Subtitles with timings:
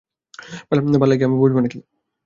[0.99, 1.79] পাল্লায় কি আমি বসবো নাকি?